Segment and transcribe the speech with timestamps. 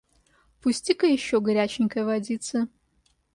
[0.61, 2.67] Пусти-ка еще горяченькой водицы.